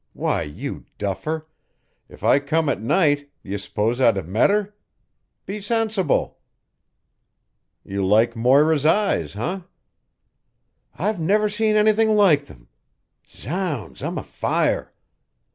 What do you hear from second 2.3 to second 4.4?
come at night, d'ye suppose I'd have